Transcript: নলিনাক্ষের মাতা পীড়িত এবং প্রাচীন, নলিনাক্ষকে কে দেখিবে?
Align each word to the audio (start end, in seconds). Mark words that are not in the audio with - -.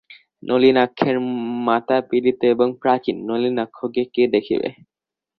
নলিনাক্ষের 0.43 1.17
মাতা 1.67 1.97
পীড়িত 2.09 2.39
এবং 2.53 2.67
প্রাচীন, 2.81 3.15
নলিনাক্ষকে 3.29 4.03
কে 4.13 4.23
দেখিবে? 4.35 4.67